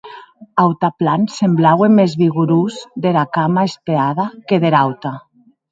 Autanplan 0.61 1.25
semblaue 1.35 1.87
mès 1.97 2.11
vigorós 2.23 2.75
dera 3.03 3.25
cama 3.35 3.61
espeada 3.71 4.25
que 4.47 4.61
dera 4.63 4.79
auta. 4.87 5.13